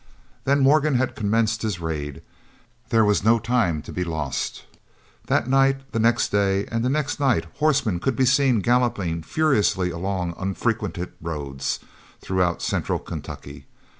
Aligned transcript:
Then 0.45 0.61
Morgan 0.61 0.95
had 0.95 1.15
commenced 1.15 1.61
his 1.61 1.79
raid. 1.79 2.23
There 2.89 3.05
was 3.05 3.23
no 3.23 3.37
time 3.37 3.83
to 3.83 3.93
be 3.93 4.03
lost. 4.03 4.65
That 5.27 5.47
night, 5.47 5.91
the 5.91 5.99
next 5.99 6.29
day, 6.31 6.65
and 6.71 6.83
the 6.83 6.89
next 6.89 7.19
night 7.19 7.45
horsemen 7.57 7.99
could 7.99 8.15
be 8.15 8.25
seen 8.25 8.61
galloping 8.61 9.21
furiously 9.21 9.91
along 9.91 10.33
unfrequented 10.39 11.11
roads, 11.21 11.81
throughout 12.19 12.63
central 12.63 12.97
Kentucky. 12.97 13.67